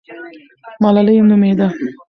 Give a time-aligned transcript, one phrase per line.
[0.83, 1.67] ملالۍ نومېده.